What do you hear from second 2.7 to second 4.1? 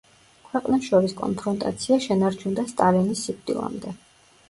სტალინის სიკვდილამდე.